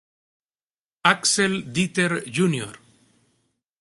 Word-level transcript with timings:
Axel 1.11 1.61
Dieter 1.75 2.25
Jr. 2.27 2.71